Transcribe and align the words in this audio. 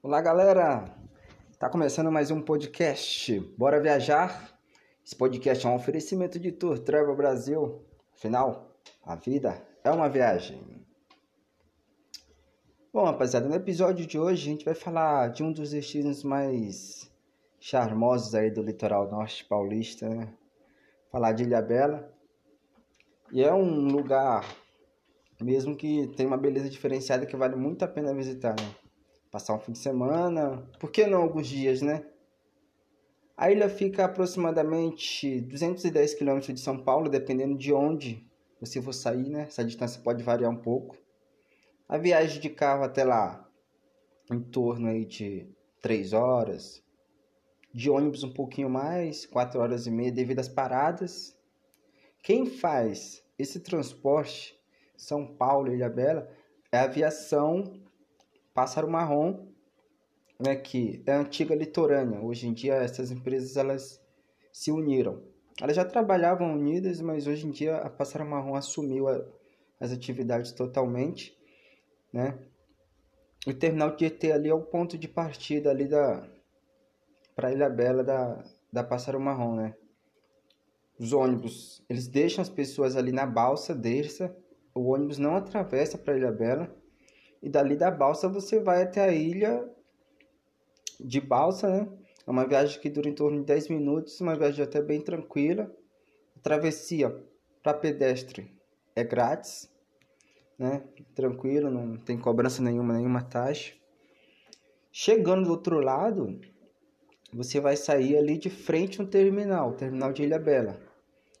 Olá, 0.00 0.20
galera! 0.20 0.84
Tá 1.58 1.68
começando 1.68 2.12
mais 2.12 2.30
um 2.30 2.40
podcast. 2.40 3.40
Bora 3.58 3.80
viajar? 3.80 4.56
Esse 5.04 5.16
podcast 5.16 5.66
é 5.66 5.68
um 5.68 5.74
oferecimento 5.74 6.38
de 6.38 6.52
Tour 6.52 6.78
Travel 6.78 7.16
Brasil. 7.16 7.84
Afinal, 8.14 8.78
a 9.04 9.16
vida 9.16 9.60
é 9.82 9.90
uma 9.90 10.08
viagem. 10.08 10.86
Bom, 12.92 13.06
rapaziada, 13.06 13.48
no 13.48 13.56
episódio 13.56 14.06
de 14.06 14.16
hoje 14.16 14.48
a 14.48 14.52
gente 14.52 14.64
vai 14.64 14.74
falar 14.74 15.30
de 15.30 15.42
um 15.42 15.50
dos 15.50 15.72
destinos 15.72 16.22
mais 16.22 17.10
charmosos 17.58 18.36
aí 18.36 18.52
do 18.52 18.62
litoral 18.62 19.10
norte 19.10 19.44
paulista, 19.46 20.08
né? 20.08 20.32
Falar 21.10 21.32
de 21.32 21.42
Ilha 21.42 21.60
Bela. 21.60 22.08
E 23.32 23.42
é 23.42 23.52
um 23.52 23.88
lugar 23.88 24.44
mesmo 25.40 25.74
que 25.74 26.06
tem 26.16 26.24
uma 26.24 26.38
beleza 26.38 26.70
diferenciada 26.70 27.26
que 27.26 27.36
vale 27.36 27.56
muito 27.56 27.84
a 27.84 27.88
pena 27.88 28.14
visitar, 28.14 28.54
né? 28.54 28.87
Passar 29.30 29.54
um 29.54 29.58
fim 29.58 29.72
de 29.72 29.78
semana, 29.78 30.66
por 30.78 30.90
que 30.90 31.06
não 31.06 31.22
alguns 31.22 31.46
dias, 31.46 31.82
né? 31.82 32.04
A 33.36 33.52
ilha 33.52 33.68
fica 33.68 34.02
a 34.02 34.06
aproximadamente 34.06 35.40
210 35.42 36.14
quilômetros 36.14 36.54
de 36.54 36.60
São 36.60 36.76
Paulo, 36.76 37.08
dependendo 37.08 37.56
de 37.56 37.72
onde 37.72 38.26
você 38.60 38.82
for 38.82 38.92
sair, 38.92 39.28
né? 39.28 39.42
Essa 39.42 39.64
distância 39.64 40.00
pode 40.02 40.22
variar 40.22 40.50
um 40.50 40.56
pouco. 40.56 40.96
A 41.88 41.96
viagem 41.96 42.40
de 42.40 42.50
carro 42.50 42.82
até 42.82 43.04
lá, 43.04 43.48
em 44.30 44.40
torno 44.40 44.88
aí 44.88 45.04
de 45.04 45.48
3 45.80 46.12
horas. 46.12 46.82
De 47.72 47.88
ônibus 47.88 48.24
um 48.24 48.32
pouquinho 48.32 48.68
mais, 48.68 49.24
4 49.26 49.60
horas 49.60 49.86
e 49.86 49.90
meia 49.90 50.10
devido 50.10 50.40
às 50.40 50.48
paradas. 50.48 51.38
Quem 52.22 52.46
faz 52.46 53.22
esse 53.38 53.60
transporte 53.60 54.58
São 54.96 55.24
Paulo 55.24 55.72
Ilha 55.72 55.88
Bela 55.88 56.28
é 56.72 56.78
a 56.78 56.82
aviação 56.82 57.80
Pássaro 58.58 58.90
Marrom, 58.90 59.46
né, 60.36 60.56
que 60.56 61.00
é 61.06 61.12
a 61.12 61.20
antiga 61.20 61.54
litorânea. 61.54 62.20
Hoje 62.20 62.48
em 62.48 62.52
dia 62.52 62.74
essas 62.74 63.12
empresas 63.12 63.56
elas 63.56 64.04
se 64.52 64.72
uniram. 64.72 65.22
Elas 65.62 65.76
já 65.76 65.84
trabalhavam 65.84 66.54
unidas, 66.54 67.00
mas 67.00 67.28
hoje 67.28 67.46
em 67.46 67.52
dia 67.52 67.76
a 67.76 67.88
Pássaro 67.88 68.26
Marrom 68.26 68.56
assumiu 68.56 69.06
a, 69.06 69.24
as 69.78 69.92
atividades 69.92 70.50
totalmente, 70.50 71.38
né? 72.12 72.36
O 73.46 73.54
terminal 73.54 73.94
de 73.94 74.06
ET 74.06 74.24
ali 74.24 74.48
é 74.48 74.54
o 74.54 74.66
ponto 74.66 74.98
de 74.98 75.06
partida 75.06 75.70
ali 75.70 75.86
da 75.86 76.28
para 77.36 77.52
Ilha 77.52 77.70
Bela 77.70 78.02
da 78.02 78.44
da 78.72 78.82
Pássaro 78.82 79.20
Marrom, 79.20 79.54
né? 79.54 79.76
Os 80.98 81.12
ônibus, 81.12 81.80
eles 81.88 82.08
deixam 82.08 82.42
as 82.42 82.48
pessoas 82.48 82.96
ali 82.96 83.12
na 83.12 83.24
balsa, 83.24 83.72
desça, 83.72 84.36
o 84.74 84.88
ônibus 84.92 85.16
não 85.16 85.36
atravessa 85.36 85.96
para 85.96 86.16
Ilha 86.16 86.32
Bela 86.32 86.76
e 87.42 87.48
dali 87.48 87.76
da 87.76 87.90
balsa 87.90 88.28
você 88.28 88.58
vai 88.58 88.82
até 88.82 89.02
a 89.02 89.12
ilha 89.12 89.68
de 91.00 91.20
balsa, 91.20 91.68
né? 91.68 91.88
É 92.26 92.30
uma 92.30 92.46
viagem 92.46 92.80
que 92.80 92.90
dura 92.90 93.08
em 93.08 93.14
torno 93.14 93.38
de 93.38 93.46
10 93.46 93.68
minutos, 93.68 94.20
uma 94.20 94.36
viagem 94.36 94.62
até 94.62 94.82
bem 94.82 95.00
tranquila. 95.00 95.74
A 96.36 96.40
travessia 96.40 97.24
para 97.62 97.72
pedestre 97.72 98.54
é 98.94 99.02
grátis, 99.02 99.70
né? 100.58 100.82
Tranquilo, 101.14 101.70
não 101.70 101.96
tem 101.96 102.18
cobrança 102.18 102.62
nenhuma, 102.62 102.94
nenhuma 102.94 103.22
taxa. 103.22 103.74
Chegando 104.92 105.44
do 105.44 105.50
outro 105.52 105.80
lado, 105.80 106.38
você 107.32 107.60
vai 107.60 107.76
sair 107.76 108.16
ali 108.16 108.36
de 108.36 108.50
frente 108.50 109.00
um 109.00 109.06
terminal, 109.06 109.72
terminal 109.72 110.12
de 110.12 110.22
Ilha 110.22 110.38
Bela. 110.38 110.80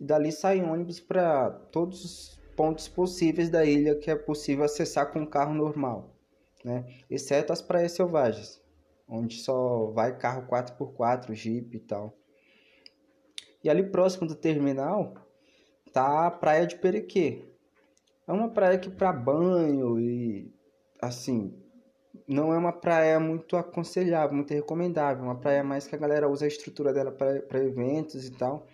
E 0.00 0.04
dali 0.04 0.32
sai 0.32 0.62
ônibus 0.62 0.98
para 0.98 1.50
todos 1.50 2.04
os 2.04 2.41
pontos 2.56 2.88
possíveis 2.88 3.50
da 3.50 3.64
ilha 3.64 3.94
que 3.94 4.10
é 4.10 4.16
possível 4.16 4.64
acessar 4.64 5.12
com 5.12 5.20
um 5.20 5.26
carro 5.26 5.54
normal, 5.54 6.16
né? 6.64 6.84
exceto 7.10 7.52
as 7.52 7.62
praias 7.62 7.92
selvagens, 7.92 8.60
onde 9.08 9.38
só 9.38 9.86
vai 9.92 10.16
carro 10.16 10.46
4x4, 10.48 11.34
jeep 11.34 11.76
e 11.76 11.80
tal. 11.80 12.16
E 13.62 13.70
ali 13.70 13.82
próximo 13.84 14.26
do 14.26 14.34
terminal 14.34 15.14
tá 15.92 16.26
a 16.26 16.30
praia 16.30 16.66
de 16.66 16.76
Perequê. 16.76 17.44
É 18.26 18.32
uma 18.32 18.48
praia 18.48 18.78
que 18.78 18.90
para 18.90 19.12
banho 19.12 20.00
e 20.00 20.52
assim, 21.00 21.54
não 22.26 22.52
é 22.52 22.58
uma 22.58 22.72
praia 22.72 23.18
muito 23.18 23.56
aconselhável, 23.56 24.36
muito 24.36 24.52
recomendável, 24.52 25.24
uma 25.24 25.38
praia 25.38 25.64
mais 25.64 25.86
que 25.86 25.94
a 25.94 25.98
galera 25.98 26.28
usa 26.28 26.44
a 26.44 26.48
estrutura 26.48 26.92
dela 26.92 27.10
para 27.10 27.64
eventos 27.64 28.26
e 28.26 28.30
tal. 28.30 28.66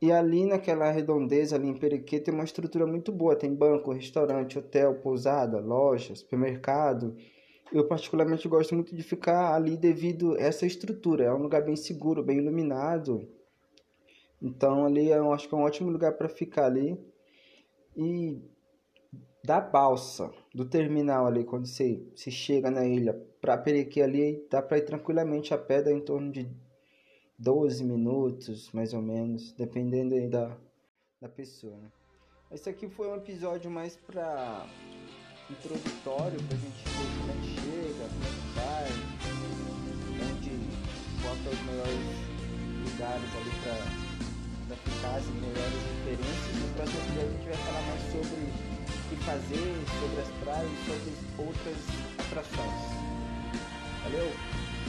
E 0.00 0.12
ali 0.12 0.46
naquela 0.46 0.90
redondeza, 0.90 1.56
ali 1.56 1.68
em 1.68 1.74
Periquê, 1.74 2.20
tem 2.20 2.32
uma 2.32 2.44
estrutura 2.44 2.86
muito 2.86 3.10
boa. 3.10 3.34
Tem 3.34 3.52
banco, 3.52 3.92
restaurante, 3.92 4.58
hotel, 4.58 4.94
pousada, 4.96 5.58
loja, 5.58 6.14
supermercado. 6.14 7.16
Eu 7.72 7.86
particularmente 7.86 8.48
gosto 8.48 8.74
muito 8.74 8.94
de 8.94 9.02
ficar 9.02 9.54
ali 9.54 9.76
devido 9.76 10.34
a 10.34 10.40
essa 10.40 10.64
estrutura. 10.66 11.24
É 11.24 11.34
um 11.34 11.42
lugar 11.42 11.62
bem 11.62 11.76
seguro, 11.76 12.22
bem 12.22 12.38
iluminado. 12.38 13.28
Então 14.40 14.86
ali 14.86 15.10
eu 15.10 15.32
acho 15.32 15.48
que 15.48 15.54
é 15.54 15.58
um 15.58 15.62
ótimo 15.62 15.90
lugar 15.90 16.12
para 16.12 16.28
ficar 16.28 16.66
ali. 16.66 16.96
E 17.96 18.40
da 19.44 19.60
balsa, 19.60 20.30
do 20.54 20.64
terminal 20.64 21.26
ali, 21.26 21.42
quando 21.44 21.66
você, 21.66 22.02
você 22.14 22.30
chega 22.30 22.70
na 22.70 22.86
ilha, 22.86 23.14
para 23.40 23.58
Periquê 23.58 24.02
ali, 24.02 24.46
dá 24.50 24.62
para 24.62 24.78
ir 24.78 24.82
tranquilamente 24.82 25.52
a 25.52 25.58
pé, 25.58 25.82
dá 25.82 25.92
em 25.92 26.00
torno 26.00 26.30
de 26.30 26.48
12 27.38 27.84
minutos, 27.84 28.70
mais 28.72 28.92
ou 28.92 29.00
menos, 29.00 29.52
dependendo 29.52 30.14
aí 30.14 30.28
da, 30.28 30.56
da 31.20 31.28
pessoa. 31.28 31.76
Né? 31.76 31.88
Esse 32.50 32.68
aqui 32.68 32.88
foi 32.88 33.08
um 33.08 33.14
episódio 33.14 33.70
mais 33.70 33.96
para 33.96 34.66
introdutório, 35.48 36.38
pra 36.48 36.56
gente 36.56 36.84
ver 36.84 37.06
como 37.18 37.30
é 37.30 37.34
que 37.40 37.48
chega, 37.54 38.08
como 38.08 38.24
é 38.24 38.32
que 38.34 38.48
vai, 38.56 38.86
onde, 40.28 40.50
são 41.22 41.52
os 41.52 41.60
melhores 41.66 42.28
lugares 42.90 43.30
ali 43.36 43.52
para 43.62 44.76
ficar, 44.76 45.16
as 45.16 45.26
melhores 45.26 45.80
referências. 45.94 46.54
No 46.60 46.74
próximo 46.74 47.00
episódio 47.00 47.28
a 47.28 47.32
gente 47.32 47.44
vai 47.44 47.56
falar 47.56 47.82
mais 47.82 48.02
sobre 48.12 48.40
o 48.88 49.08
que 49.08 49.16
fazer, 49.24 49.68
sobre 50.00 50.20
as 50.20 50.30
praias, 50.42 50.72
sobre 50.86 51.10
outras 51.46 51.78
atrações. 52.18 52.82
Valeu? 54.02 54.28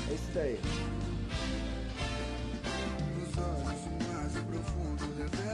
É 0.09 0.13
isso 0.13 0.31
daí. 0.33 1.18
fundo 4.63 5.05
do 5.05 5.23
reverso. 5.23 5.48